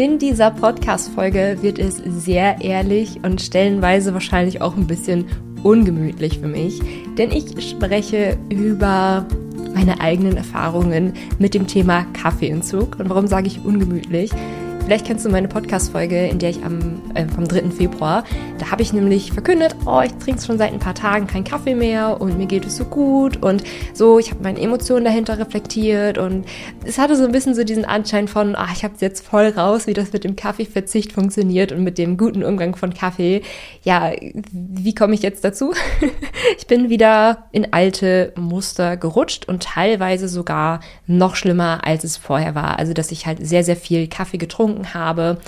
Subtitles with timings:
[0.00, 5.26] In dieser Podcast-Folge wird es sehr ehrlich und stellenweise wahrscheinlich auch ein bisschen
[5.62, 6.80] ungemütlich für mich,
[7.18, 9.26] denn ich spreche über
[9.74, 12.98] meine eigenen Erfahrungen mit dem Thema Kaffeeentzug.
[12.98, 14.30] Und warum sage ich ungemütlich?
[14.84, 17.70] Vielleicht kennst du meine Podcast-Folge, in der ich am äh, vom 3.
[17.70, 18.24] Februar,
[18.58, 21.74] da habe ich nämlich verkündet, oh, ich trinke schon seit ein paar Tagen keinen Kaffee
[21.74, 23.62] mehr und mir geht es so gut und
[23.94, 26.44] so, ich habe meine Emotionen dahinter reflektiert und
[26.84, 29.48] es hatte so ein bisschen so diesen Anschein von, ah, ich habe es jetzt voll
[29.48, 33.42] raus, wie das mit dem Kaffeeverzicht funktioniert und mit dem guten Umgang von Kaffee.
[33.82, 34.10] Ja,
[34.52, 35.72] wie komme ich jetzt dazu?
[36.58, 42.54] ich bin wieder in alte Muster gerutscht und teilweise sogar noch schlimmer, als es vorher
[42.54, 42.78] war.
[42.78, 45.38] Also, dass ich halt sehr, sehr viel Kaffee getrunken getrunken habe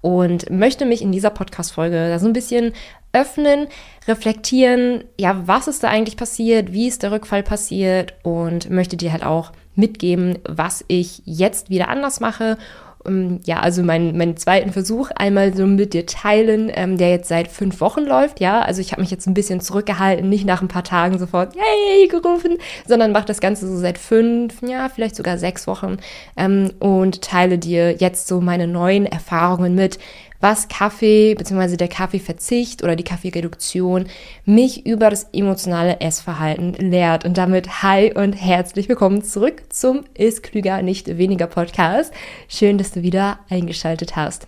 [0.00, 2.72] und möchte mich in dieser Podcast-Folge da so ein bisschen
[3.12, 3.66] öffnen,
[4.06, 9.12] reflektieren, ja, was ist da eigentlich passiert, wie ist der Rückfall passiert und möchte dir
[9.12, 12.58] halt auch mitgeben, was ich jetzt wieder anders mache
[13.08, 17.28] ähm, ja, also meinen mein zweiten Versuch einmal so mit dir teilen, ähm, der jetzt
[17.28, 18.40] seit fünf Wochen läuft.
[18.40, 21.54] Ja, also ich habe mich jetzt ein bisschen zurückgehalten, nicht nach ein paar Tagen sofort
[21.56, 25.96] yay gerufen, sondern mache das Ganze so seit fünf, ja, vielleicht sogar sechs Wochen
[26.36, 29.98] ähm, und teile dir jetzt so meine neuen Erfahrungen mit,
[30.40, 31.76] was Kaffee bzw.
[31.76, 34.06] der Kaffeeverzicht oder die Kaffeereduktion
[34.44, 37.24] mich über das emotionale Essverhalten lehrt.
[37.24, 42.12] Und damit hi und herzlich willkommen zurück zum Ist klüger, nicht weniger Podcast.
[42.48, 44.46] Schön, dass du wieder eingeschaltet hast.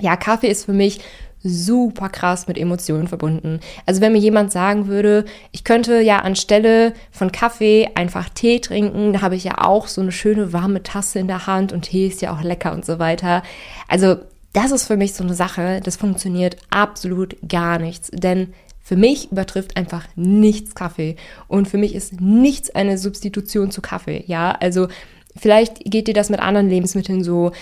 [0.00, 1.00] Ja, Kaffee ist für mich
[1.42, 3.60] super krass mit Emotionen verbunden.
[3.84, 9.12] Also wenn mir jemand sagen würde, ich könnte ja anstelle von Kaffee einfach Tee trinken,
[9.12, 12.08] da habe ich ja auch so eine schöne warme Tasse in der Hand und Tee
[12.08, 13.42] ist ja auch lecker und so weiter.
[13.88, 14.16] Also
[14.56, 18.10] das ist für mich so eine Sache, das funktioniert absolut gar nichts.
[18.10, 21.16] Denn für mich übertrifft einfach nichts Kaffee.
[21.46, 24.24] Und für mich ist nichts eine Substitution zu Kaffee.
[24.26, 24.88] Ja, also
[25.36, 27.52] vielleicht geht dir das mit anderen Lebensmitteln so.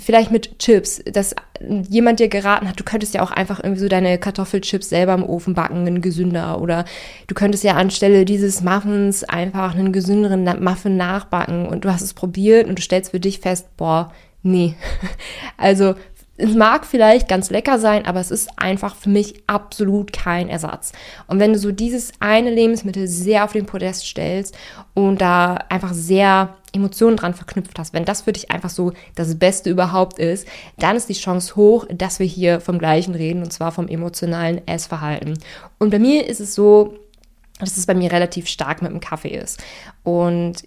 [0.00, 1.36] Vielleicht mit Chips, dass
[1.88, 5.22] jemand dir geraten hat, du könntest ja auch einfach irgendwie so deine Kartoffelchips selber im
[5.22, 6.60] Ofen backen, gesünder.
[6.60, 6.86] Oder
[7.28, 12.14] du könntest ja anstelle dieses Muffins einfach einen gesünderen Muffin nachbacken und du hast es
[12.14, 14.10] probiert und du stellst für dich fest, boah,
[14.42, 14.74] nee.
[15.56, 15.94] Also
[16.36, 20.92] es mag vielleicht ganz lecker sein, aber es ist einfach für mich absolut kein Ersatz.
[21.26, 24.56] Und wenn du so dieses eine Lebensmittel sehr auf den Podest stellst
[24.94, 29.38] und da einfach sehr Emotionen dran verknüpft hast, wenn das für dich einfach so das
[29.38, 30.48] Beste überhaupt ist,
[30.78, 34.66] dann ist die Chance hoch, dass wir hier vom gleichen reden und zwar vom emotionalen
[34.66, 35.38] Essverhalten.
[35.78, 36.96] Und bei mir ist es so,
[37.60, 39.62] dass es bei mir relativ stark mit dem Kaffee ist.
[40.02, 40.64] Und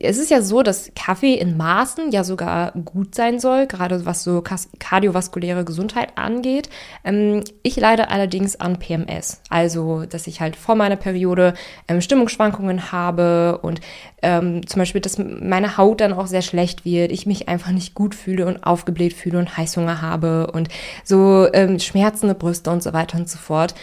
[0.00, 4.22] es ist ja so, dass Kaffee in Maßen ja sogar gut sein soll, gerade was
[4.22, 4.42] so
[4.78, 6.68] kardiovaskuläre Gesundheit angeht.
[7.04, 11.54] Ähm, ich leide allerdings an PMS, also dass ich halt vor meiner Periode
[11.88, 13.80] ähm, Stimmungsschwankungen habe und
[14.22, 17.94] ähm, zum Beispiel, dass meine Haut dann auch sehr schlecht wird, ich mich einfach nicht
[17.94, 20.68] gut fühle und aufgebläht fühle und Heißhunger habe und
[21.04, 21.48] so
[21.78, 23.74] schmerzende Brüste und so weiter und so fort.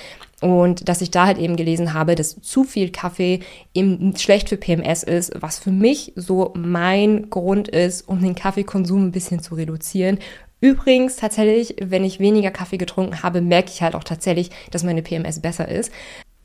[0.42, 3.40] Und dass ich da halt eben gelesen habe, dass zu viel Kaffee
[3.74, 9.06] eben schlecht für PMS ist, was für mich so mein Grund ist, um den Kaffeekonsum
[9.08, 10.20] ein bisschen zu reduzieren.
[10.62, 15.04] Übrigens, tatsächlich, wenn ich weniger Kaffee getrunken habe, merke ich halt auch tatsächlich, dass meine
[15.04, 15.92] PMS besser ist.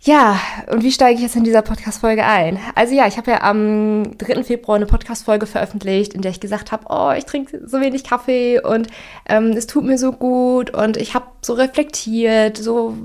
[0.03, 0.41] Ja,
[0.73, 2.59] und wie steige ich jetzt in dieser Podcast-Folge ein?
[2.75, 4.45] Also ja, ich habe ja am 3.
[4.45, 8.63] Februar eine Podcast-Folge veröffentlicht, in der ich gesagt habe, oh, ich trinke so wenig Kaffee
[8.63, 8.87] und
[9.29, 12.97] ähm, es tut mir so gut und ich habe so reflektiert, so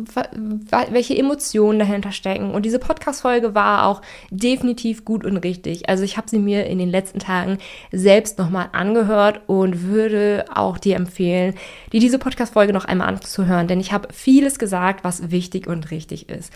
[0.90, 2.52] welche Emotionen dahinter stecken.
[2.52, 5.90] Und diese Podcast-Folge war auch definitiv gut und richtig.
[5.90, 7.58] Also ich habe sie mir in den letzten Tagen
[7.92, 11.56] selbst nochmal angehört und würde auch dir empfehlen,
[11.92, 16.30] dir diese Podcast-Folge noch einmal anzuhören, denn ich habe vieles gesagt, was wichtig und richtig
[16.30, 16.54] ist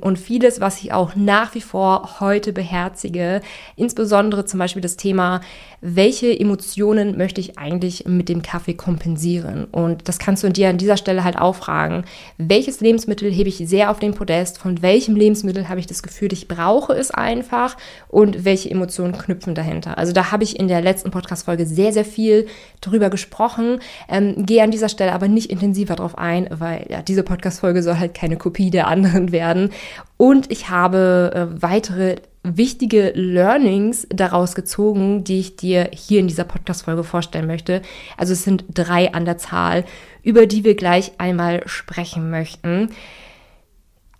[0.00, 3.40] und vieles, was ich auch nach wie vor heute beherzige,
[3.76, 5.40] insbesondere zum Beispiel das Thema,
[5.80, 9.64] welche Emotionen möchte ich eigentlich mit dem Kaffee kompensieren?
[9.66, 12.04] Und das kannst du dir an dieser Stelle halt auch fragen.
[12.36, 14.58] Welches Lebensmittel hebe ich sehr auf den Podest?
[14.58, 17.76] Von welchem Lebensmittel habe ich das Gefühl, ich brauche es einfach?
[18.08, 19.98] Und welche Emotionen knüpfen dahinter?
[19.98, 22.46] Also da habe ich in der letzten Podcast-Folge sehr, sehr viel
[22.80, 23.80] drüber gesprochen.
[24.08, 27.98] Ähm, gehe an dieser Stelle aber nicht intensiver drauf ein, weil ja, diese Podcast-Folge soll
[27.98, 29.70] halt keine Kopie der anderen werden werden.
[30.16, 36.44] Und ich habe äh, weitere wichtige Learnings daraus gezogen, die ich dir hier in dieser
[36.44, 37.82] Podcast-Folge vorstellen möchte.
[38.16, 39.84] Also es sind drei an der Zahl,
[40.22, 42.90] über die wir gleich einmal sprechen möchten.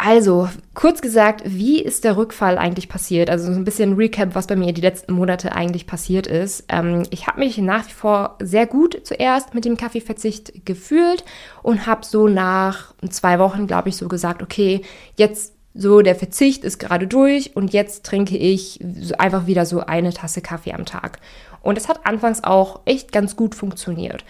[0.00, 3.28] Also, kurz gesagt, wie ist der Rückfall eigentlich passiert?
[3.30, 6.64] Also so ein bisschen Recap, was bei mir die letzten Monate eigentlich passiert ist.
[6.68, 11.24] Ähm, ich habe mich nach wie vor sehr gut zuerst mit dem Kaffeeverzicht gefühlt
[11.64, 14.82] und habe so nach zwei Wochen, glaube ich, so gesagt, okay,
[15.16, 18.78] jetzt so der Verzicht ist gerade durch und jetzt trinke ich
[19.18, 21.18] einfach wieder so eine Tasse Kaffee am Tag.
[21.60, 24.24] Und das hat anfangs auch echt ganz gut funktioniert.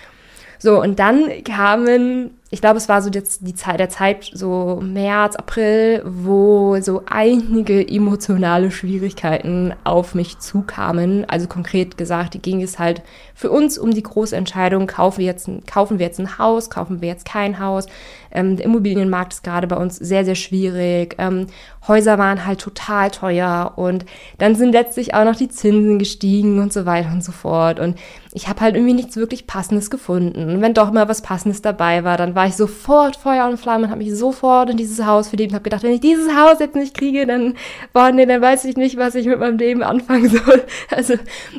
[0.59, 4.81] So, und dann kamen ich glaube, es war so jetzt die Zeit der Zeit, so
[4.83, 11.29] März, April, wo so einige emotionale Schwierigkeiten auf mich zukamen.
[11.29, 13.03] Also konkret gesagt, ging es halt
[13.35, 16.71] für uns um die große Entscheidung, kaufen wir jetzt ein, kaufen wir jetzt ein Haus,
[16.71, 17.87] kaufen wir jetzt kein Haus.
[18.31, 21.17] Ähm, der Immobilienmarkt ist gerade bei uns sehr, sehr schwierig.
[21.19, 21.47] Ähm,
[21.87, 24.05] Häuser waren halt total teuer und
[24.39, 27.81] dann sind letztlich auch noch die Zinsen gestiegen und so weiter und so fort.
[27.81, 27.97] Und
[28.33, 30.51] ich habe halt irgendwie nichts wirklich Passendes gefunden.
[30.51, 33.87] Und wenn doch mal was Passendes dabei war, dann war ich sofort Feuer und Flamme
[33.87, 36.61] und habe mich sofort in dieses Haus verliebt und habe gedacht, wenn ich dieses Haus
[36.61, 37.55] jetzt nicht kriege, dann,
[37.93, 40.63] boah, nee, dann weiß ich nicht, was ich mit meinem Leben anfangen soll.
[40.89, 41.15] Also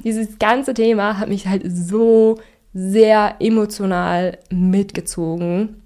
[0.06, 2.40] dieses ganze Thema hat mich halt so
[2.74, 5.82] sehr emotional mitgezogen.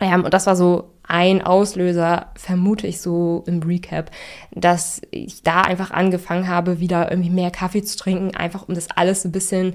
[0.00, 4.10] Ja, und das war so ein Auslöser, vermute ich so im Recap,
[4.52, 8.88] dass ich da einfach angefangen habe, wieder irgendwie mehr Kaffee zu trinken, einfach um das
[8.90, 9.74] alles ein bisschen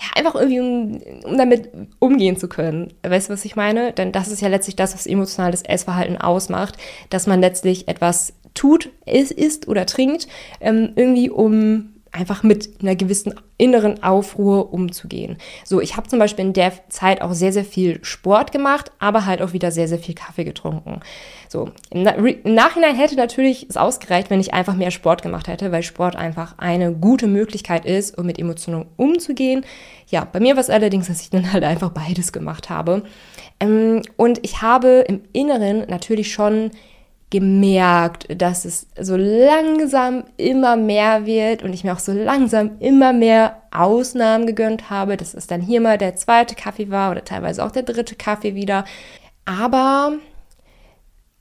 [0.00, 2.92] ja, einfach irgendwie, um, um damit umgehen zu können.
[3.02, 3.92] Weißt du, was ich meine?
[3.92, 6.76] Denn das ist ja letztlich das, was emotionales Essverhalten ausmacht,
[7.10, 10.26] dass man letztlich etwas tut, isst oder trinkt,
[10.60, 15.36] ähm, irgendwie um einfach mit einer gewissen inneren Aufruhr umzugehen.
[15.64, 19.26] So, ich habe zum Beispiel in der Zeit auch sehr, sehr viel Sport gemacht, aber
[19.26, 21.00] halt auch wieder sehr, sehr viel Kaffee getrunken.
[21.48, 25.46] So, im, Na im Nachhinein hätte natürlich es ausgereicht, wenn ich einfach mehr Sport gemacht
[25.46, 29.64] hätte, weil Sport einfach eine gute Möglichkeit ist, um mit Emotionen umzugehen.
[30.08, 33.04] Ja, bei mir war es allerdings, dass ich dann halt einfach beides gemacht habe.
[33.60, 36.70] Ähm, und ich habe im Inneren natürlich schon
[37.30, 43.12] gemerkt, dass es so langsam immer mehr wird und ich mir auch so langsam immer
[43.12, 47.64] mehr Ausnahmen gegönnt habe, dass es dann hier mal der zweite Kaffee war oder teilweise
[47.64, 48.84] auch der dritte Kaffee wieder.
[49.44, 50.14] Aber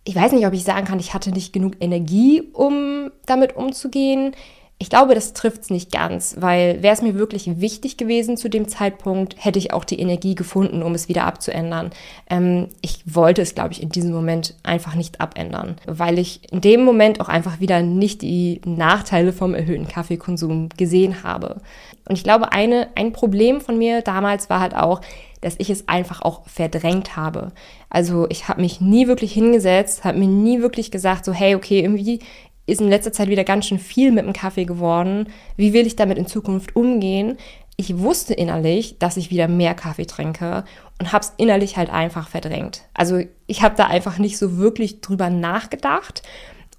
[0.03, 4.35] ich weiß nicht, ob ich sagen kann, ich hatte nicht genug Energie, um damit umzugehen.
[4.81, 8.49] Ich glaube, das trifft es nicht ganz, weil wäre es mir wirklich wichtig gewesen zu
[8.49, 11.91] dem Zeitpunkt, hätte ich auch die Energie gefunden, um es wieder abzuändern.
[12.29, 16.61] Ähm, ich wollte es, glaube ich, in diesem Moment einfach nicht abändern, weil ich in
[16.61, 21.61] dem Moment auch einfach wieder nicht die Nachteile vom erhöhten Kaffeekonsum gesehen habe.
[22.07, 25.01] Und ich glaube, eine, ein Problem von mir damals war halt auch,
[25.41, 27.51] dass ich es einfach auch verdrängt habe.
[27.89, 31.79] Also ich habe mich nie wirklich hingesetzt, habe mir nie wirklich gesagt, so hey, okay,
[31.79, 32.19] irgendwie
[32.69, 35.27] ist in letzter Zeit wieder ganz schön viel mit dem Kaffee geworden.
[35.57, 37.37] Wie will ich damit in Zukunft umgehen?
[37.75, 40.65] Ich wusste innerlich, dass ich wieder mehr Kaffee trinke
[40.99, 42.81] und habe es innerlich halt einfach verdrängt.
[42.93, 46.21] Also ich habe da einfach nicht so wirklich drüber nachgedacht.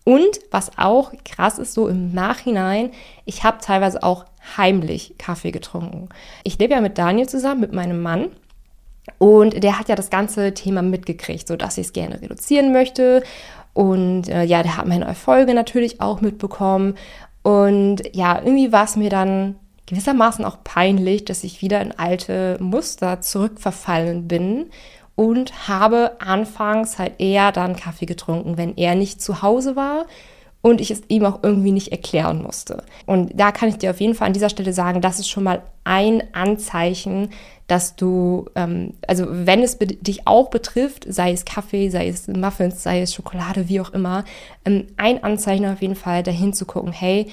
[0.05, 2.91] Und was auch krass ist, so im Nachhinein,
[3.25, 4.25] ich habe teilweise auch
[4.57, 6.09] heimlich Kaffee getrunken.
[6.45, 8.29] Ich lebe ja mit Daniel zusammen, mit meinem Mann.
[9.19, 13.23] Und der hat ja das ganze Thema mitgekriegt, so dass ich es gerne reduzieren möchte
[13.81, 16.97] und äh, ja, der hat meine Erfolge natürlich auch mitbekommen.
[17.43, 19.57] Und ja, irgendwie war es mir dann
[19.87, 24.67] gewissermaßen auch peinlich, dass ich wieder in alte Muster zurückverfallen bin
[25.17, 30.05] und habe anfangs halt eher dann Kaffee getrunken, wenn er nicht zu Hause war
[30.63, 32.85] und ich es ihm auch irgendwie nicht erklären musste.
[33.07, 35.45] Und da kann ich dir auf jeden Fall an dieser Stelle sagen, das ist schon
[35.45, 37.31] mal ein Anzeichen,
[37.67, 42.83] dass du, ähm, also wenn es dich auch betrifft, sei es Kaffee, sei es Muffins,
[42.83, 44.25] sei es Schokolade, wie auch immer,
[44.65, 47.29] ähm, ein Anzeichen auf jeden Fall dahin zu gucken, hey,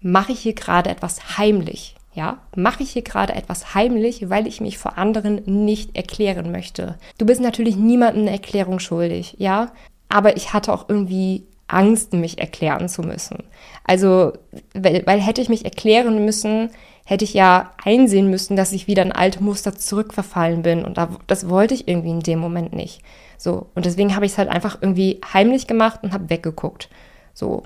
[0.00, 1.94] mache ich hier gerade etwas heimlich?
[2.14, 6.98] Ja, mache ich hier gerade etwas heimlich, weil ich mich vor anderen nicht erklären möchte.
[7.16, 9.72] Du bist natürlich niemandem eine Erklärung schuldig, ja,
[10.10, 13.44] aber ich hatte auch irgendwie Angst, mich erklären zu müssen.
[13.84, 14.32] Also,
[14.74, 16.70] weil, weil hätte ich mich erklären müssen,
[17.04, 20.84] hätte ich ja einsehen müssen, dass ich wieder in alte Muster zurückverfallen bin.
[20.84, 23.02] Und das wollte ich irgendwie in dem Moment nicht.
[23.36, 23.66] So.
[23.74, 26.88] Und deswegen habe ich es halt einfach irgendwie heimlich gemacht und habe weggeguckt.
[27.34, 27.64] So.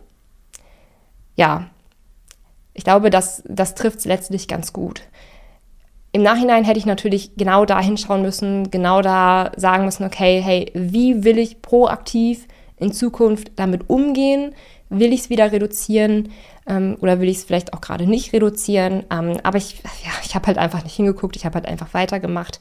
[1.35, 1.67] Ja.
[2.73, 5.03] Ich glaube, das, das trifft es letztlich ganz gut.
[6.13, 10.71] Im Nachhinein hätte ich natürlich genau da hinschauen müssen, genau da sagen müssen, okay, hey,
[10.75, 14.55] wie will ich proaktiv in Zukunft damit umgehen?
[14.89, 16.31] Will ich es wieder reduzieren
[16.69, 19.05] ähm, oder will ich es vielleicht auch gerade nicht reduzieren?
[19.11, 22.61] Ähm, aber ich, ja, ich habe halt einfach nicht hingeguckt, ich habe halt einfach weitergemacht.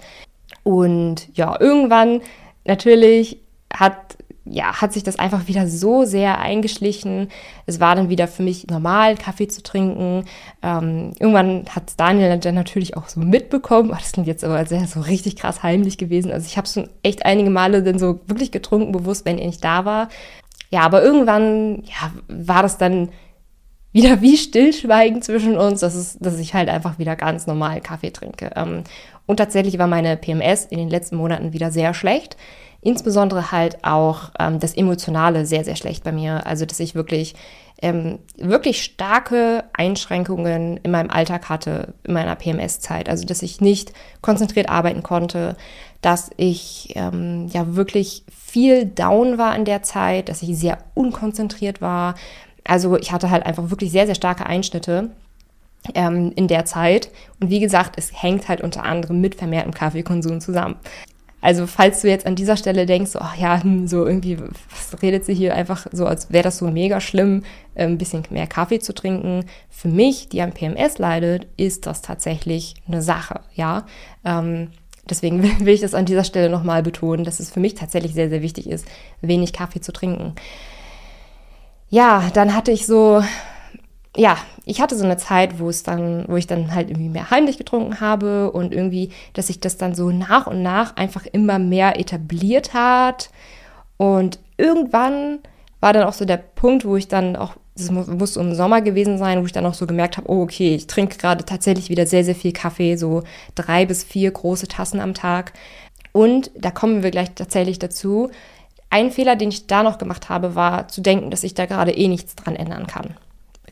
[0.63, 2.21] Und ja, irgendwann
[2.65, 3.39] natürlich
[3.73, 7.29] hat ja, hat sich das einfach wieder so sehr eingeschlichen.
[7.65, 10.25] Es war dann wieder für mich normal, Kaffee zu trinken.
[10.61, 13.89] Ähm, irgendwann hat Daniel dann natürlich auch so mitbekommen.
[13.89, 16.31] Das klingt jetzt aber sehr so richtig krass heimlich gewesen.
[16.31, 19.63] Also ich habe schon echt einige Male dann so wirklich getrunken, bewusst, wenn er nicht
[19.63, 20.09] da war.
[20.69, 23.09] Ja, aber irgendwann ja, war das dann
[23.93, 28.11] wieder wie Stillschweigen zwischen uns, dass, es, dass ich halt einfach wieder ganz normal Kaffee
[28.11, 28.51] trinke.
[28.55, 28.83] Ähm,
[29.25, 32.37] und tatsächlich war meine PMS in den letzten Monaten wieder sehr schlecht.
[32.85, 36.45] Insbesondere halt auch ähm, das Emotionale sehr, sehr schlecht bei mir.
[36.45, 37.33] Also, dass ich wirklich,
[37.81, 43.09] ähm, wirklich starke Einschränkungen in meinem Alltag hatte, in meiner PMS-Zeit.
[43.09, 45.57] Also, dass ich nicht konzentriert arbeiten konnte,
[46.01, 51.81] dass ich ähm, ja wirklich viel down war in der Zeit, dass ich sehr unkonzentriert
[51.81, 52.13] war.
[52.65, 55.09] Also, ich hatte halt einfach wirklich sehr, sehr starke Einschnitte
[55.95, 57.09] ähm, in der Zeit.
[57.39, 60.75] Und wie gesagt, es hängt halt unter anderem mit vermehrtem Kaffeekonsum zusammen.
[61.41, 65.25] Also falls du jetzt an dieser Stelle denkst, oh ja, hm, so irgendwie, was redet
[65.25, 67.43] sie hier einfach so, als wäre das so mega schlimm,
[67.75, 69.45] äh, ein bisschen mehr Kaffee zu trinken.
[69.69, 73.85] Für mich, die am PMS leidet, ist das tatsächlich eine Sache, ja.
[74.23, 74.69] Ähm,
[75.09, 78.29] deswegen will ich das an dieser Stelle nochmal betonen, dass es für mich tatsächlich sehr,
[78.29, 78.87] sehr wichtig ist,
[79.21, 80.33] wenig Kaffee zu trinken.
[81.89, 83.23] Ja, dann hatte ich so
[84.15, 87.31] ja, ich hatte so eine Zeit, wo es dann, wo ich dann halt irgendwie mehr
[87.31, 91.59] heimlich getrunken habe und irgendwie, dass sich das dann so nach und nach einfach immer
[91.59, 93.29] mehr etabliert hat.
[93.97, 95.39] Und irgendwann
[95.81, 98.81] war dann auch so der Punkt, wo ich dann auch, das muss, muss im Sommer
[98.81, 101.89] gewesen sein, wo ich dann auch so gemerkt habe, oh okay, ich trinke gerade tatsächlich
[101.89, 105.53] wieder sehr, sehr viel Kaffee, so drei bis vier große Tassen am Tag.
[106.13, 108.29] Und da kommen wir gleich tatsächlich dazu.
[108.89, 111.91] Ein Fehler, den ich da noch gemacht habe, war zu denken, dass ich da gerade
[111.91, 113.15] eh nichts dran ändern kann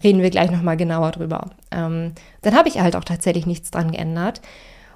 [0.03, 1.49] reden wir gleich nochmal genauer drüber.
[1.71, 4.41] Ähm, dann habe ich halt auch tatsächlich nichts dran geändert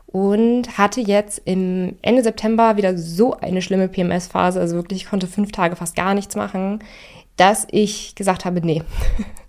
[0.07, 5.27] und hatte jetzt im Ende September wieder so eine schlimme PMS-Phase, also wirklich, ich konnte
[5.27, 6.79] fünf Tage fast gar nichts machen,
[7.35, 8.83] dass ich gesagt habe, nee,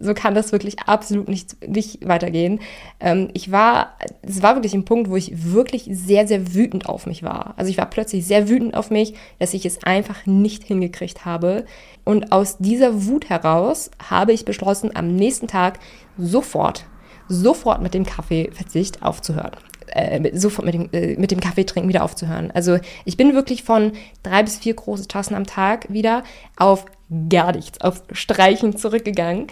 [0.00, 2.60] so kann das wirklich absolut nicht, nicht weitergehen.
[3.00, 7.06] Ähm, ich war, es war wirklich ein Punkt, wo ich wirklich sehr, sehr wütend auf
[7.06, 7.54] mich war.
[7.56, 11.64] Also ich war plötzlich sehr wütend auf mich, dass ich es einfach nicht hingekriegt habe.
[12.04, 15.78] Und aus dieser Wut heraus habe ich beschlossen, am nächsten Tag
[16.16, 16.84] sofort,
[17.28, 19.56] sofort mit dem Kaffeeverzicht aufzuhören.
[19.88, 22.50] Äh, sofort mit dem, äh, mit dem Kaffeetrinken wieder aufzuhören.
[22.52, 26.22] Also ich bin wirklich von drei bis vier große Tassen am Tag wieder
[26.56, 26.86] auf
[27.28, 29.46] gar nichts, auf Streichen zurückgegangen.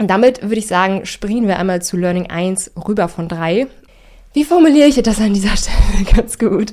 [0.00, 3.66] Und damit würde ich sagen, springen wir einmal zu Learning 1 rüber von 3.
[4.34, 6.72] Wie formuliere ich das an dieser Stelle ganz gut?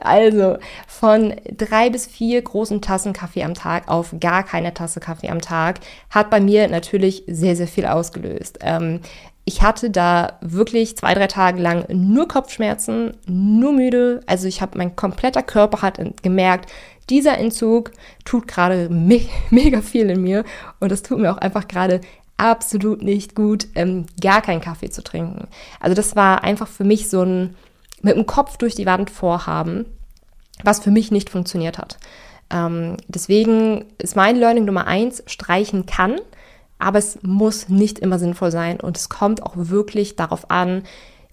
[0.00, 5.30] Also von drei bis vier großen Tassen Kaffee am Tag auf gar keine Tasse Kaffee
[5.30, 5.80] am Tag
[6.10, 8.58] hat bei mir natürlich sehr, sehr viel ausgelöst.
[8.62, 9.00] Ähm,
[9.44, 14.20] ich hatte da wirklich zwei, drei Tage lang nur Kopfschmerzen, nur müde.
[14.26, 16.70] Also ich habe, mein kompletter Körper hat gemerkt,
[17.10, 17.92] dieser Entzug
[18.24, 20.44] tut gerade me mega viel in mir
[20.80, 22.00] und es tut mir auch einfach gerade
[22.36, 25.48] absolut nicht gut, ähm, gar keinen Kaffee zu trinken.
[25.80, 27.56] Also das war einfach für mich so ein
[28.00, 29.84] mit dem Kopf durch die Wand vorhaben,
[30.62, 31.98] was für mich nicht funktioniert hat.
[32.50, 36.16] Ähm, deswegen ist mein Learning Nummer eins, streichen kann,
[36.78, 40.84] aber es muss nicht immer sinnvoll sein und es kommt auch wirklich darauf an,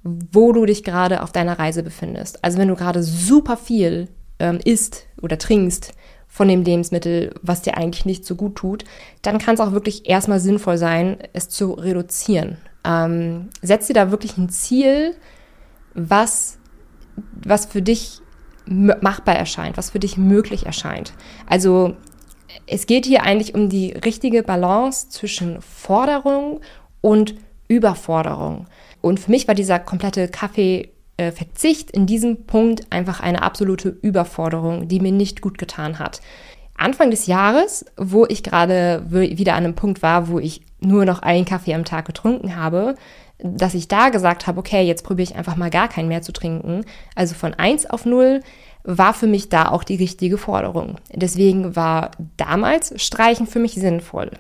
[0.04, 2.44] wo du dich gerade auf deiner Reise befindest.
[2.44, 4.08] Also wenn du gerade super viel
[4.40, 5.94] ähm, isst oder trinkst
[6.28, 8.84] von dem Lebensmittel, was dir eigentlich nicht so gut tut,
[9.22, 12.58] dann kann es auch wirklich erstmal sinnvoll sein, es zu reduzieren.
[12.84, 15.16] Ähm, setz dir da wirklich ein Ziel,
[15.94, 16.58] was,
[17.44, 18.20] was für dich
[18.66, 21.14] machbar erscheint, was für dich möglich erscheint.
[21.48, 21.96] Also
[22.68, 26.62] es geht hier eigentlich um die richtige Balance zwischen Forderung
[27.02, 27.36] und
[27.68, 28.68] Überforderung.
[29.02, 33.90] Und für mich war dieser komplette Kaffee äh, Verzicht in diesem Punkt einfach eine absolute
[33.90, 36.22] Überforderung, die mir nicht gut getan hat.
[36.78, 41.20] Anfang des Jahres, wo ich gerade wieder an einem Punkt war, wo ich nur noch
[41.20, 42.96] einen Kaffee am Tag getrunken habe,
[43.40, 46.34] dass ich da gesagt habe, okay, jetzt probiere ich einfach mal gar keinen mehr zu
[46.34, 46.86] trinken.
[47.16, 48.42] Also von 1 auf 0
[48.84, 50.98] war für mich da auch die richtige Forderung.
[51.14, 54.32] Deswegen war damals Streichen für mich sinnvoll.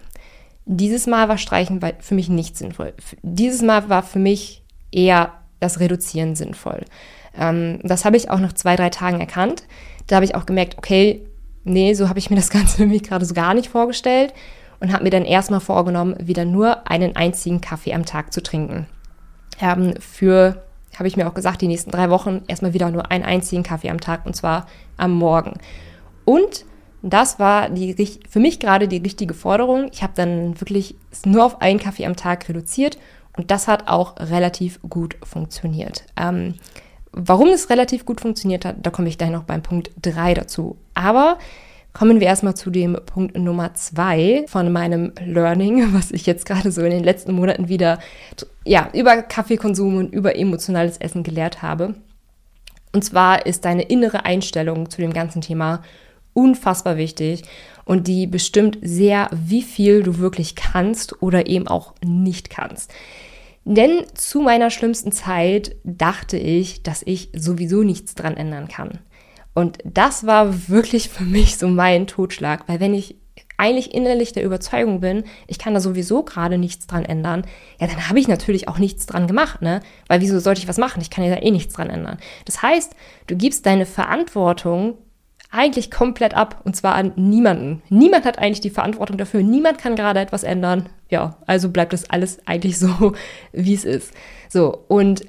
[0.65, 2.93] Dieses Mal war Streichen für mich nicht sinnvoll.
[3.21, 5.31] Dieses Mal war für mich eher
[5.65, 6.85] das Reduzieren sinnvoll.
[7.37, 9.63] Ähm, das habe ich auch nach zwei, drei Tagen erkannt.
[10.07, 11.25] Da habe ich auch gemerkt, okay,
[11.63, 14.33] nee, so habe ich mir das Ganze mich gerade so gar nicht vorgestellt
[14.79, 18.87] und habe mir dann erstmal vorgenommen, wieder nur einen einzigen Kaffee am Tag zu trinken.
[19.61, 20.63] Ähm, für,
[20.97, 23.89] habe ich mir auch gesagt, die nächsten drei Wochen erstmal wieder nur einen einzigen Kaffee
[23.89, 24.67] am Tag und zwar
[24.97, 25.53] am Morgen.
[26.25, 26.65] Und
[27.01, 27.95] das war die,
[28.27, 29.89] für mich gerade die richtige Forderung.
[29.91, 32.97] Ich habe dann wirklich nur auf einen Kaffee am Tag reduziert
[33.37, 36.03] und das hat auch relativ gut funktioniert.
[36.17, 36.55] Ähm,
[37.11, 40.77] warum es relativ gut funktioniert hat, da komme ich gleich noch beim Punkt 3 dazu.
[40.93, 41.37] Aber
[41.93, 46.71] kommen wir erstmal zu dem Punkt Nummer 2 von meinem Learning, was ich jetzt gerade
[46.71, 47.99] so in den letzten Monaten wieder
[48.65, 51.95] ja, über Kaffeekonsum und über emotionales Essen gelehrt habe.
[52.93, 55.81] Und zwar ist deine innere Einstellung zu dem ganzen Thema
[56.33, 57.43] unfassbar wichtig
[57.85, 62.93] und die bestimmt sehr, wie viel du wirklich kannst oder eben auch nicht kannst.
[63.65, 68.99] Denn zu meiner schlimmsten Zeit dachte ich, dass ich sowieso nichts dran ändern kann.
[69.55, 73.17] Und das war wirklich für mich so mein Totschlag, weil wenn ich
[73.57, 77.45] eigentlich innerlich der Überzeugung bin, ich kann da sowieso gerade nichts dran ändern,
[77.79, 79.81] ja, dann habe ich natürlich auch nichts dran gemacht, ne?
[80.07, 81.01] Weil wieso sollte ich was machen?
[81.01, 82.17] Ich kann ja da eh nichts dran ändern.
[82.43, 82.95] Das heißt,
[83.27, 84.97] du gibst deine Verantwortung
[85.55, 87.81] eigentlich komplett ab und zwar an niemanden.
[87.89, 89.41] Niemand hat eigentlich die Verantwortung dafür.
[89.41, 90.89] Niemand kann gerade etwas ändern.
[91.09, 93.13] Ja, also bleibt das alles eigentlich so,
[93.51, 94.13] wie es ist.
[94.49, 95.25] So, und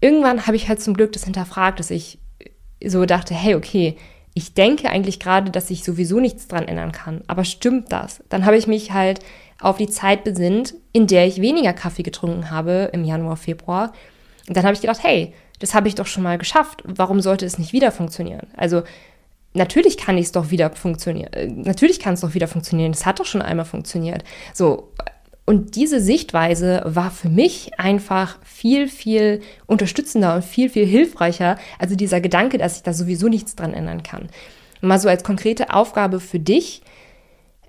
[0.00, 2.18] irgendwann habe ich halt zum Glück das hinterfragt, dass ich
[2.84, 3.96] so dachte, hey, okay,
[4.34, 7.22] ich denke eigentlich gerade, dass ich sowieso nichts dran ändern kann.
[7.28, 8.22] Aber stimmt das?
[8.28, 9.20] Dann habe ich mich halt
[9.60, 13.92] auf die Zeit besinnt, in der ich weniger Kaffee getrunken habe im Januar, Februar.
[14.48, 16.82] Und dann habe ich gedacht, hey, das habe ich doch schon mal geschafft.
[16.84, 18.48] Warum sollte es nicht wieder funktionieren?
[18.56, 18.82] Also
[19.54, 21.32] natürlich kann es doch wieder funktionieren.
[21.32, 22.92] Äh, natürlich kann es doch wieder funktionieren.
[22.92, 24.24] Es hat doch schon einmal funktioniert.
[24.52, 24.92] So,
[25.46, 31.58] und diese Sichtweise war für mich einfach viel, viel unterstützender und viel, viel hilfreicher.
[31.78, 34.28] Also dieser Gedanke, dass ich da sowieso nichts dran ändern kann.
[34.80, 36.82] Mal so als konkrete Aufgabe für dich,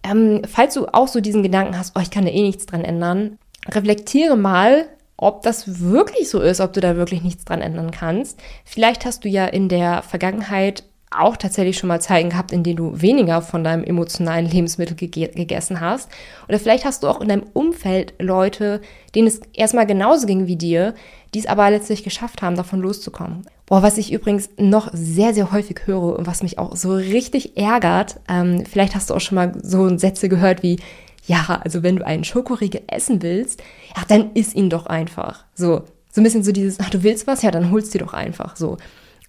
[0.03, 2.83] ähm, falls du auch so diesen Gedanken hast, oh, ich kann da eh nichts dran
[2.83, 3.37] ändern,
[3.67, 4.87] reflektiere mal,
[5.17, 8.39] ob das wirklich so ist, ob du da wirklich nichts dran ändern kannst.
[8.65, 12.77] Vielleicht hast du ja in der Vergangenheit auch tatsächlich schon mal Zeiten gehabt, in denen
[12.77, 16.09] du weniger von deinem emotionalen Lebensmittel ge gegessen hast.
[16.47, 18.81] Oder vielleicht hast du auch in deinem Umfeld Leute,
[19.13, 20.93] denen es erstmal genauso ging wie dir,
[21.33, 23.45] die es aber letztlich geschafft haben, davon loszukommen.
[23.65, 27.57] Boah, was ich übrigens noch sehr, sehr häufig höre und was mich auch so richtig
[27.57, 30.77] ärgert, ähm, vielleicht hast du auch schon mal so Sätze gehört wie,
[31.25, 33.61] ja, also wenn du einen Schokoriegel essen willst,
[33.95, 35.45] ja, dann isst ihn doch einfach.
[35.55, 38.13] So, so ein bisschen so dieses, ach, du willst was, ja, dann holst dir doch
[38.13, 38.55] einfach.
[38.55, 38.77] So.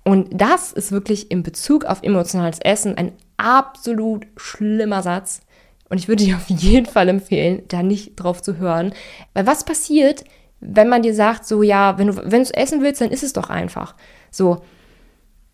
[0.07, 5.41] Und das ist wirklich in Bezug auf emotionales Essen ein absolut schlimmer Satz.
[5.89, 8.95] Und ich würde dir auf jeden Fall empfehlen, da nicht drauf zu hören.
[9.35, 10.23] Weil was passiert,
[10.61, 13.33] wenn man dir sagt, so ja, wenn du wenn es essen willst, dann ist es
[13.33, 13.97] doch einfach.
[14.31, 14.63] So,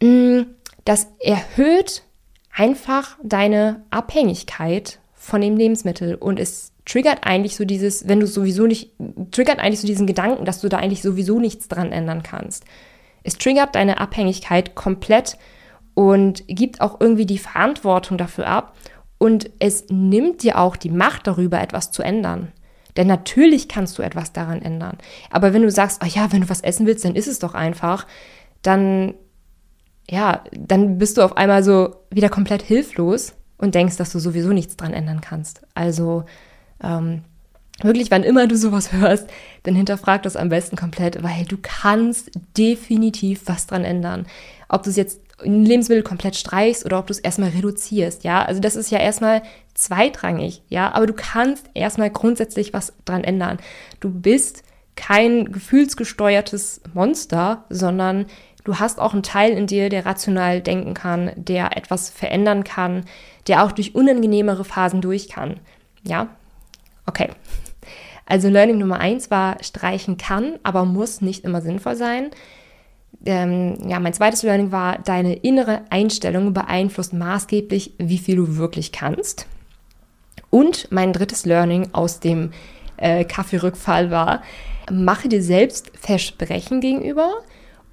[0.02, 0.42] mm,
[0.84, 2.02] das erhöht
[2.54, 8.66] einfach deine Abhängigkeit von dem Lebensmittel und es triggert eigentlich so dieses, wenn du sowieso
[8.66, 8.90] nicht,
[9.30, 12.66] triggert eigentlich so diesen Gedanken, dass du da eigentlich sowieso nichts dran ändern kannst.
[13.22, 15.36] Es triggert deine Abhängigkeit komplett
[15.94, 18.74] und gibt auch irgendwie die Verantwortung dafür ab
[19.18, 22.52] und es nimmt dir auch die Macht darüber, etwas zu ändern.
[22.96, 24.98] Denn natürlich kannst du etwas daran ändern.
[25.30, 27.54] Aber wenn du sagst, oh ja, wenn du was essen willst, dann ist es doch
[27.54, 28.06] einfach,
[28.62, 29.14] dann,
[30.10, 34.50] ja, dann bist du auf einmal so wieder komplett hilflos und denkst, dass du sowieso
[34.50, 35.62] nichts dran ändern kannst.
[35.74, 36.24] Also,
[36.82, 37.22] ähm,
[37.80, 39.28] wirklich, wann immer du sowas hörst,
[39.62, 44.26] dann hinterfrag das am besten komplett, weil du kannst definitiv was dran ändern.
[44.68, 48.44] Ob du es jetzt ein Lebensmittel komplett streichst oder ob du es erstmal reduzierst, ja.
[48.44, 49.42] Also das ist ja erstmal
[49.74, 50.92] zweitrangig, ja.
[50.92, 53.58] Aber du kannst erstmal grundsätzlich was dran ändern.
[54.00, 54.62] Du bist
[54.94, 58.26] kein gefühlsgesteuertes Monster, sondern
[58.64, 63.04] du hast auch einen Teil in dir, der rational denken kann, der etwas verändern kann,
[63.48, 65.60] der auch durch unangenehmere Phasen durch kann.
[66.04, 66.28] Ja,
[67.06, 67.30] okay.
[68.26, 72.30] Also Learning Nummer eins war, streichen kann, aber muss nicht immer sinnvoll sein.
[73.24, 78.92] Ähm, ja, mein zweites Learning war, deine innere Einstellung beeinflusst maßgeblich, wie viel du wirklich
[78.92, 79.46] kannst.
[80.50, 82.52] Und mein drittes Learning aus dem
[82.96, 84.42] äh, Kaffeerückfall war,
[84.90, 87.32] mache dir selbst Versprechen gegenüber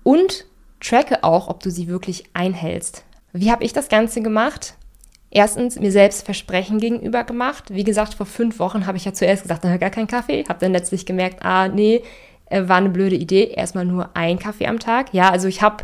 [0.03, 0.45] und
[0.79, 3.03] tracke auch, ob du sie wirklich einhältst.
[3.31, 4.75] Wie habe ich das Ganze gemacht?
[5.31, 7.65] Erstens mir selbst Versprechen gegenüber gemacht.
[7.69, 10.43] Wie gesagt, vor fünf Wochen habe ich ja zuerst gesagt, dann gar keinen Kaffee.
[10.47, 12.01] Habe dann letztlich gemerkt, ah, nee,
[12.47, 13.51] äh, war eine blöde Idee.
[13.55, 15.13] Erstmal nur ein Kaffee am Tag.
[15.13, 15.83] Ja, also ich habe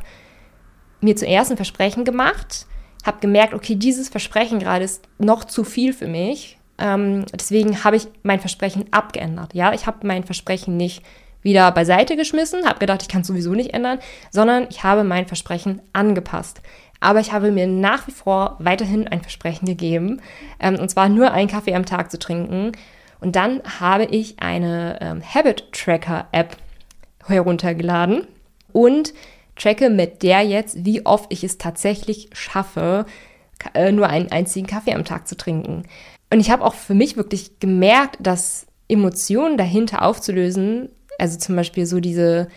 [1.01, 2.65] mir zuerst ein Versprechen gemacht,
[3.05, 6.58] habe gemerkt, okay, dieses Versprechen gerade ist noch zu viel für mich.
[6.77, 9.53] Ähm, deswegen habe ich mein Versprechen abgeändert.
[9.53, 11.03] Ja, ich habe mein Versprechen nicht
[11.41, 13.99] wieder beiseite geschmissen, habe gedacht, ich kann es sowieso nicht ändern,
[14.31, 16.62] sondern ich habe mein Versprechen angepasst.
[16.99, 20.21] Aber ich habe mir nach wie vor weiterhin ein Versprechen gegeben,
[20.60, 22.71] ähm, und zwar nur einen Kaffee am Tag zu trinken.
[23.19, 26.58] Und dann habe ich eine ähm, Habit Tracker App
[27.25, 28.27] heruntergeladen
[28.71, 29.13] und
[29.55, 33.05] tracke mit der jetzt, wie oft ich es tatsächlich schaffe,
[33.73, 35.84] äh, nur einen einzigen Kaffee am Tag zu trinken.
[36.29, 41.86] Und ich habe auch für mich wirklich gemerkt, dass Emotionen dahinter aufzulösen, also zum Beispiel
[41.86, 42.49] so diese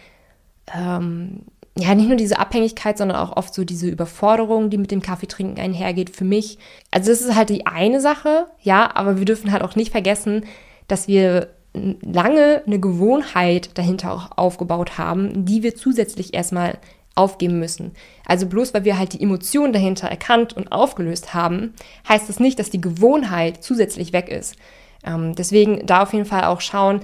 [0.75, 1.43] ähm,
[1.79, 5.63] ja, nicht nur diese Abhängigkeit, sondern auch oft so diese Überforderung, die mit dem Kaffeetrinken
[5.63, 6.59] einhergeht für mich.
[6.91, 10.45] Also das ist halt die eine Sache, ja, aber wir dürfen halt auch nicht vergessen,
[10.89, 16.79] dass wir lange eine Gewohnheit dahinter auch aufgebaut haben, die wir zusätzlich erstmal
[17.15, 17.93] aufgeben müssen.
[18.27, 21.75] Also bloß weil wir halt die Emotionen dahinter erkannt und aufgelöst haben,
[22.09, 24.57] heißt das nicht, dass die Gewohnheit zusätzlich weg ist.
[25.05, 27.01] Ähm, deswegen da auf jeden Fall auch schauen,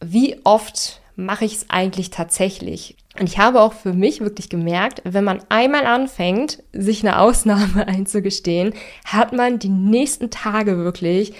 [0.00, 2.96] wie oft mache ich es eigentlich tatsächlich?
[3.18, 7.86] Und ich habe auch für mich wirklich gemerkt, wenn man einmal anfängt, sich eine Ausnahme
[7.86, 11.32] einzugestehen, hat man die nächsten Tage wirklich,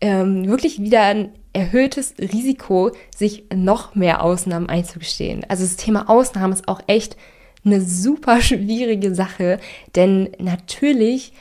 [0.00, 5.44] ähm, wirklich wieder ein erhöhtes Risiko, sich noch mehr Ausnahmen einzugestehen.
[5.48, 7.16] Also das Thema Ausnahmen ist auch echt
[7.64, 9.58] eine super schwierige Sache,
[9.94, 11.32] denn natürlich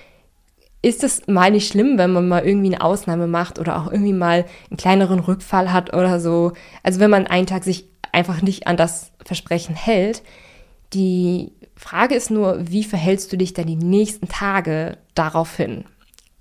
[0.82, 4.14] ist es mal nicht schlimm, wenn man mal irgendwie eine Ausnahme macht oder auch irgendwie
[4.14, 6.54] mal einen kleineren Rückfall hat oder so.
[6.84, 7.86] Also wenn man einen Tag sich
[8.16, 10.24] einfach nicht an das Versprechen hält.
[10.94, 15.84] Die Frage ist nur, wie verhältst du dich dann die nächsten Tage darauf hin?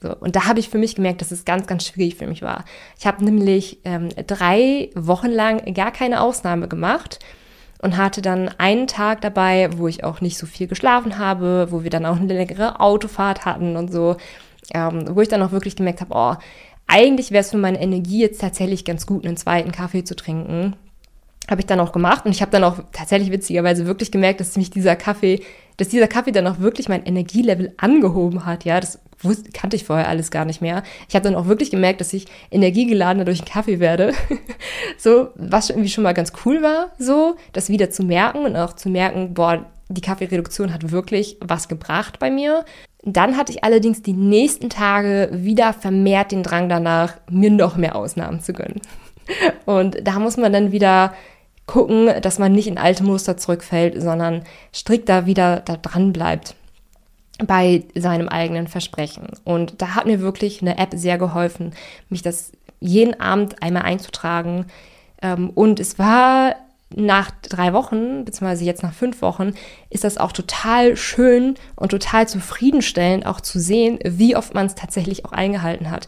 [0.01, 2.43] So, und da habe ich für mich gemerkt, dass es ganz, ganz schwierig für mich
[2.43, 2.65] war.
[2.99, 7.19] Ich habe nämlich ähm, drei Wochen lang gar keine Ausnahme gemacht
[7.81, 11.83] und hatte dann einen Tag dabei, wo ich auch nicht so viel geschlafen habe, wo
[11.83, 14.17] wir dann auch eine längere Autofahrt hatten und so,
[14.73, 16.37] ähm, wo ich dann auch wirklich gemerkt habe, oh,
[16.87, 20.77] eigentlich wäre es für meine Energie jetzt tatsächlich ganz gut, einen zweiten Kaffee zu trinken
[21.49, 24.57] habe ich dann auch gemacht und ich habe dann auch tatsächlich witzigerweise wirklich gemerkt, dass
[24.57, 25.41] mich dieser Kaffee,
[25.77, 28.65] dass dieser Kaffee dann auch wirklich mein Energielevel angehoben hat.
[28.65, 30.83] Ja, das wusste, kannte ich vorher alles gar nicht mehr.
[31.09, 34.13] Ich habe dann auch wirklich gemerkt, dass ich energiegeladener durch den Kaffee werde.
[34.99, 38.75] so, was irgendwie schon mal ganz cool war, so, das wieder zu merken und auch
[38.75, 42.65] zu merken, boah, die Kaffeereduktion hat wirklich was gebracht bei mir.
[43.03, 47.97] Dann hatte ich allerdings die nächsten Tage wieder vermehrt den Drang danach, mir noch mehr
[47.97, 48.81] Ausnahmen zu gönnen.
[49.67, 51.13] Und da muss man dann wieder
[51.67, 56.55] gucken, dass man nicht in alte Muster zurückfällt, sondern strikt da wieder da dran bleibt
[57.47, 59.29] bei seinem eigenen Versprechen.
[59.45, 61.73] Und da hat mir wirklich eine App sehr geholfen,
[62.09, 64.67] mich das jeden Abend einmal einzutragen.
[65.23, 66.55] Ähm, und es war
[66.95, 69.55] nach drei Wochen, beziehungsweise jetzt nach fünf Wochen,
[69.91, 74.75] ist das auch total schön und total zufriedenstellend auch zu sehen, wie oft man es
[74.77, 76.07] tatsächlich auch eingehalten hat.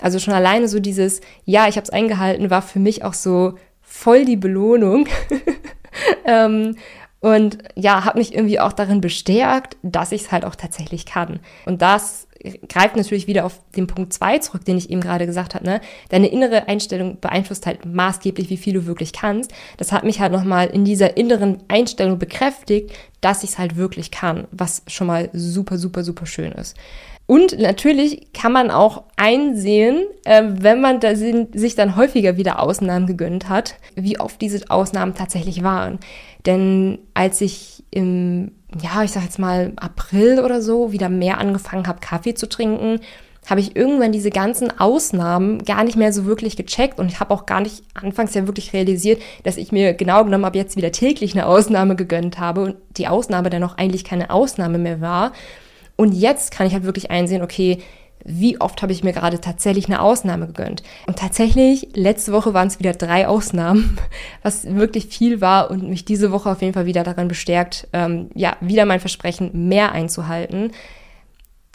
[0.00, 3.54] Also schon alleine so dieses, ja, ich habe es eingehalten, war für mich auch so
[3.88, 5.08] voll die Belohnung.
[6.24, 6.76] ähm,
[7.20, 11.40] und ja, habe mich irgendwie auch darin bestärkt, dass ich es halt auch tatsächlich kann.
[11.66, 12.28] Und das
[12.68, 15.64] greift natürlich wieder auf den Punkt zwei zurück, den ich eben gerade gesagt habe.
[15.64, 15.80] Ne?
[16.10, 19.52] Deine innere Einstellung beeinflusst halt maßgeblich, wie viel du wirklich kannst.
[19.76, 24.12] Das hat mich halt nochmal in dieser inneren Einstellung bekräftigt, dass ich es halt wirklich
[24.12, 26.76] kann, was schon mal super, super, super schön ist.
[27.28, 33.06] Und natürlich kann man auch einsehen, äh, wenn man da sich dann häufiger wieder Ausnahmen
[33.06, 35.98] gegönnt hat, wie oft diese Ausnahmen tatsächlich waren.
[36.46, 41.86] Denn als ich im, ja, ich sag jetzt mal April oder so wieder mehr angefangen
[41.86, 43.00] habe, Kaffee zu trinken,
[43.46, 47.34] habe ich irgendwann diese ganzen Ausnahmen gar nicht mehr so wirklich gecheckt und ich habe
[47.34, 50.92] auch gar nicht anfangs ja wirklich realisiert, dass ich mir genau genommen ab jetzt wieder
[50.92, 55.32] täglich eine Ausnahme gegönnt habe und die Ausnahme dann auch eigentlich keine Ausnahme mehr war.
[56.00, 57.78] Und jetzt kann ich halt wirklich einsehen, okay,
[58.24, 60.84] wie oft habe ich mir gerade tatsächlich eine Ausnahme gegönnt.
[61.08, 63.98] Und tatsächlich, letzte Woche waren es wieder drei Ausnahmen,
[64.42, 68.30] was wirklich viel war und mich diese Woche auf jeden Fall wieder daran bestärkt, ähm,
[68.34, 70.70] ja, wieder mein Versprechen mehr einzuhalten.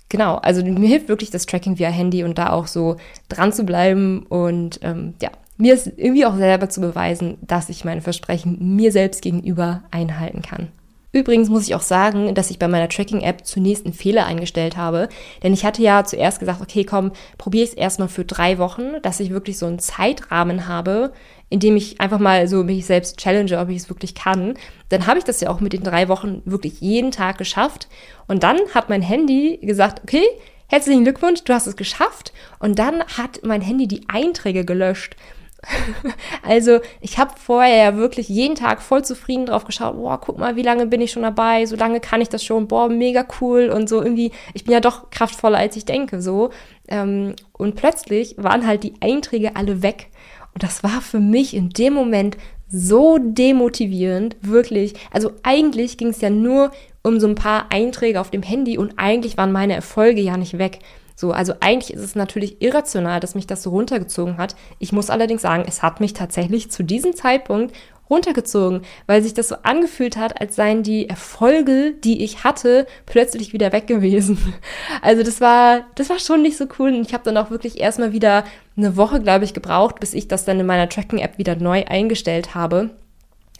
[0.07, 2.95] Genau, also mir hilft wirklich das Tracking via Handy und da auch so
[3.27, 7.83] dran zu bleiben und ähm, ja, mir ist irgendwie auch selber zu beweisen, dass ich
[7.83, 10.69] meine Versprechen mir selbst gegenüber einhalten kann.
[11.15, 15.10] Übrigens muss ich auch sagen, dass ich bei meiner Tracking-App zunächst einen Fehler eingestellt habe.
[15.43, 19.19] Denn ich hatte ja zuerst gesagt, okay, komm, probiere es erstmal für drei Wochen, dass
[19.19, 21.13] ich wirklich so einen Zeitrahmen habe,
[21.49, 24.56] in dem ich einfach mal so mich selbst challenge, ob ich es wirklich kann.
[24.89, 27.88] Dann habe ich das ja auch mit den drei Wochen wirklich jeden Tag geschafft.
[28.28, 30.26] Und dann hat mein Handy gesagt, okay,
[30.67, 32.34] herzlichen Glückwunsch, du hast es geschafft.
[32.58, 35.15] Und dann hat mein Handy die Einträge gelöscht.
[36.43, 40.56] also ich habe vorher ja wirklich jeden Tag voll zufrieden drauf geschaut, boah, guck mal,
[40.56, 43.69] wie lange bin ich schon dabei, so lange kann ich das schon, boah, mega cool
[43.69, 46.49] und so irgendwie, ich bin ja doch kraftvoller, als ich denke, so.
[46.88, 50.08] Ähm, und plötzlich waren halt die Einträge alle weg.
[50.54, 54.93] Und das war für mich in dem Moment so demotivierend, wirklich.
[55.12, 56.71] Also eigentlich ging es ja nur
[57.04, 60.58] um so ein paar Einträge auf dem Handy und eigentlich waren meine Erfolge ja nicht
[60.58, 60.80] weg.
[61.15, 64.56] So, also eigentlich ist es natürlich irrational, dass mich das so runtergezogen hat.
[64.80, 67.73] Ich muss allerdings sagen, es hat mich tatsächlich zu diesem Zeitpunkt
[68.10, 73.54] runtergezogen, weil sich das so angefühlt hat, als seien die Erfolge, die ich hatte, plötzlich
[73.54, 74.38] wieder weg gewesen.
[75.02, 77.80] Also das war, das war schon nicht so cool und ich habe dann auch wirklich
[77.80, 78.45] erstmal wieder
[78.78, 82.56] eine Woche, glaube ich, gebraucht, bis ich das dann in meiner Tracking-App wieder neu eingestellt
[82.56, 82.91] habe.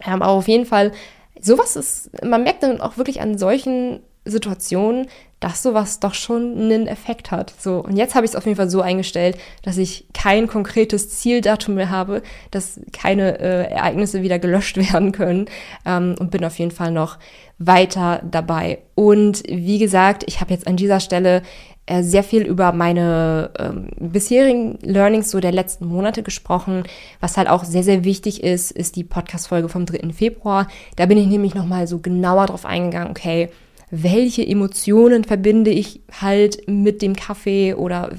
[0.06, 0.92] Ähm, aber auf jeden Fall,
[1.40, 5.08] sowas ist, man merkt dann auch wirklich an solchen Situationen,
[5.44, 7.54] dass sowas doch schon einen Effekt hat.
[7.60, 11.10] So, und jetzt habe ich es auf jeden Fall so eingestellt, dass ich kein konkretes
[11.10, 15.48] Zieldatum mehr habe, dass keine äh, Ereignisse wieder gelöscht werden können
[15.86, 17.20] ähm, und bin auf jeden Fall noch
[17.58, 18.80] weiter dabei.
[18.96, 21.42] Und wie gesagt, ich habe jetzt an dieser Stelle
[21.88, 26.84] äh, sehr viel über meine ähm, bisherigen Learnings so der letzten Monate gesprochen.
[27.20, 30.14] Was halt auch sehr, sehr wichtig ist, ist die Podcast-Folge vom 3.
[30.14, 30.70] Februar.
[30.96, 33.50] Da bin ich nämlich nochmal so genauer drauf eingegangen, okay,
[33.96, 38.10] welche Emotionen verbinde ich halt mit dem Kaffee oder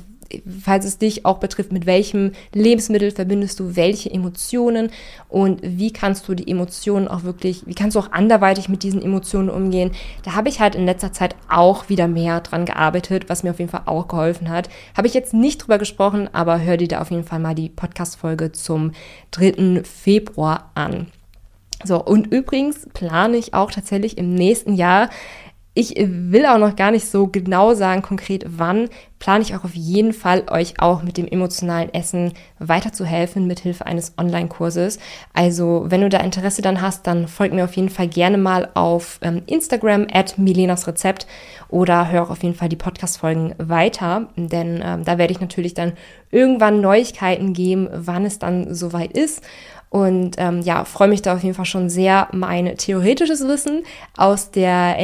[0.63, 4.91] falls es dich auch betrifft, mit welchem Lebensmittel verbindest du welche Emotionen
[5.29, 9.03] und wie kannst du die Emotionen auch wirklich, wie kannst du auch anderweitig mit diesen
[9.03, 9.91] Emotionen umgehen.
[10.23, 13.59] Da habe ich halt in letzter Zeit auch wieder mehr dran gearbeitet, was mir auf
[13.59, 14.69] jeden Fall auch geholfen hat.
[14.97, 17.69] Habe ich jetzt nicht drüber gesprochen, aber hör dir da auf jeden Fall mal die
[17.69, 18.93] Podcast-Folge zum
[19.33, 19.83] 3.
[19.83, 21.09] Februar an.
[21.85, 25.11] So, und übrigens plane ich auch tatsächlich im nächsten Jahr
[25.77, 29.75] ich will auch noch gar nicht so genau sagen, konkret wann, plane ich auch auf
[29.75, 35.01] jeden Fall, euch auch mit dem emotionalen Essen weiterzuhelfen mit Hilfe eines Online-Kurses.
[35.33, 38.71] Also, wenn du da Interesse dann hast, dann folg mir auf jeden Fall gerne mal
[38.75, 41.27] auf ähm, Instagram at Milenas Rezept
[41.69, 45.95] oder hör auf jeden Fall die Podcast-Folgen weiter, denn ähm, da werde ich natürlich dann
[46.31, 49.43] irgendwann Neuigkeiten geben, wann es dann soweit ist.
[49.91, 53.85] Und ähm, ja, freue mich da auf jeden Fall schon sehr, mein theoretisches Wissen
[54.17, 54.97] aus der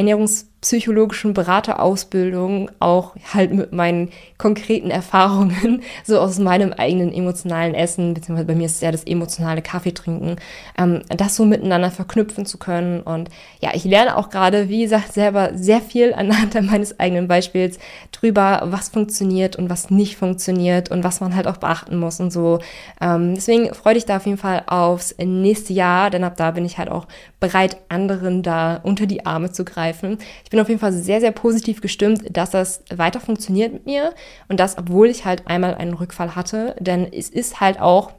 [0.61, 8.47] ernährungspsychologischen Beraterausbildung auch halt mit meinen konkreten Erfahrungen, so aus meinem eigenen emotionalen Essen, beziehungsweise
[8.47, 10.37] bei mir ist es ja das emotionale Kaffeetrinken,
[10.77, 13.01] ähm, das so miteinander verknüpfen zu können.
[13.01, 17.79] Und ja, ich lerne auch gerade, wie gesagt, selber sehr viel anhand meines eigenen Beispiels
[18.11, 22.31] drüber, was funktioniert und was nicht funktioniert und was man halt auch beachten muss und
[22.31, 22.59] so.
[22.99, 26.51] Ähm, deswegen freue ich da auf jeden Fall auf aufs nächste Jahr, denn ab da
[26.51, 27.07] bin ich halt auch
[27.39, 30.17] bereit, anderen da unter die Arme zu greifen.
[30.43, 34.13] Ich bin auf jeden Fall sehr, sehr positiv gestimmt, dass das weiter funktioniert mit mir
[34.47, 38.11] und das, obwohl ich halt einmal einen Rückfall hatte, denn es ist halt auch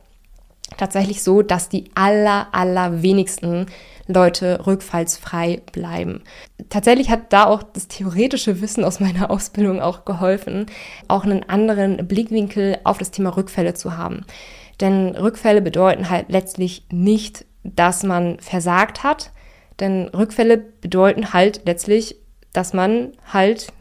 [0.76, 3.66] tatsächlich so, dass die aller, aller wenigsten
[4.08, 6.22] Leute rückfallsfrei bleiben.
[6.70, 10.66] Tatsächlich hat da auch das theoretische Wissen aus meiner Ausbildung auch geholfen,
[11.08, 14.24] auch einen anderen Blickwinkel auf das Thema Rückfälle zu haben.
[14.80, 19.30] Denn Rückfälle bedeuten halt letztlich nicht, dass man versagt hat.
[19.80, 22.16] Denn Rückfälle bedeuten halt letztlich,
[22.52, 23.72] dass man halt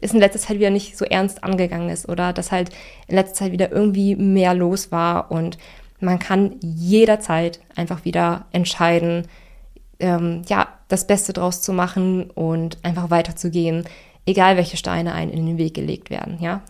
[0.00, 2.70] es in letzter Zeit wieder nicht so ernst angegangen ist oder dass halt
[3.08, 5.56] in letzter Zeit wieder irgendwie mehr los war und
[6.00, 9.26] man kann jederzeit einfach wieder entscheiden,
[10.00, 13.84] ähm, ja, das Beste draus zu machen und einfach weiterzugehen
[14.26, 16.62] egal welche Steine einen in den Weg gelegt werden, ja.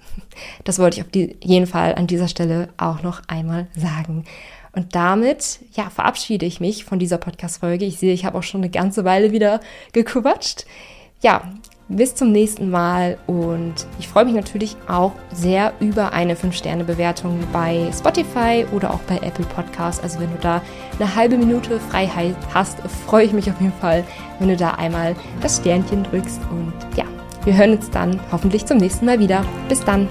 [0.64, 4.24] Das wollte ich auf die, jeden Fall an dieser Stelle auch noch einmal sagen.
[4.72, 7.85] Und damit, ja, verabschiede ich mich von dieser Podcast-Folge.
[7.85, 9.61] Ich sehe, ich habe auch schon eine ganze Weile wieder
[9.92, 10.66] gequatscht.
[11.25, 11.41] Ja,
[11.89, 17.91] bis zum nächsten Mal und ich freue mich natürlich auch sehr über eine 5-Sterne-Bewertung bei
[17.97, 20.03] Spotify oder auch bei Apple Podcasts.
[20.03, 20.61] Also wenn du da
[20.99, 24.05] eine halbe Minute Freiheit hast, freue ich mich auf jeden Fall,
[24.39, 27.05] wenn du da einmal das Sternchen drückst und ja,
[27.45, 29.47] wir hören uns dann hoffentlich zum nächsten Mal wieder.
[29.71, 30.07] Bis dann.